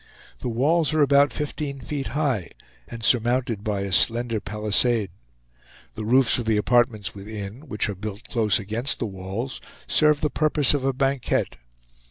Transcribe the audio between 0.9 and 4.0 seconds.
are about fifteen feet high, and surmounted by a